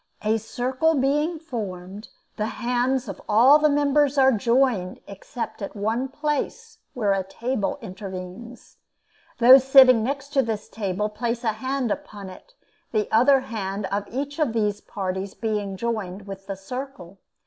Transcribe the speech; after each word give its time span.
A 0.23 0.39
circle 0.39 0.95
being 0.95 1.37
formed, 1.37 2.09
the 2.35 2.47
hands 2.57 3.07
of 3.07 3.21
all 3.29 3.59
the 3.59 3.69
members 3.69 4.17
are 4.17 4.31
joined 4.31 4.99
except 5.05 5.61
at 5.61 5.75
one 5.75 6.07
place 6.07 6.79
where 6.95 7.13
a 7.13 7.21
table 7.23 7.77
intervenes. 7.83 8.77
Those 9.37 9.63
sitting 9.63 10.01
next 10.03 10.29
to 10.29 10.41
this 10.41 10.69
table 10.69 11.07
place 11.07 11.43
a 11.43 11.53
hand 11.53 11.91
upon 11.91 12.31
it, 12.31 12.55
the 12.91 13.09
other 13.11 13.41
hand 13.41 13.85
of 13.91 14.07
each 14.09 14.39
of 14.39 14.53
these 14.53 14.81
parties 14.81 15.35
being 15.35 15.77
joined 15.77 16.25
with 16.25 16.47
the 16.47 16.55
circle. 16.55 17.19